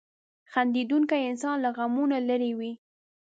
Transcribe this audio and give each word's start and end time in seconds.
•خندېدونکی 0.51 1.19
انسان 1.29 1.55
له 1.63 1.69
غمونو 1.77 2.17
لرې 2.29 2.51
وي. 2.59 2.71